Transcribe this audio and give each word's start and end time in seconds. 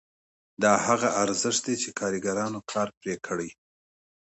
دا 0.63 0.73
هغه 0.87 1.09
ارزښت 1.23 1.61
دی 1.67 1.75
چې 1.83 1.89
کارګرانو 1.99 2.59
کار 2.71 2.87
پرې 2.99 3.15
کړی 3.25 3.49